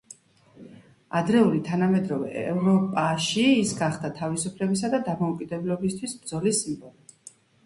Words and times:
ადრეული 1.19 1.59
თანამედროვე 1.67 2.31
ევროპაში 2.53 3.43
ის 3.65 3.75
გახდა 3.83 4.11
თავისუფლებისა 4.23 4.91
და 4.95 5.03
დამოუკიდებლობისთვის 5.11 6.19
ბრძოლის 6.25 6.65
სიმბოლო. 6.67 7.17